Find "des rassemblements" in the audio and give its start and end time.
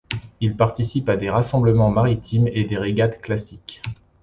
1.15-1.91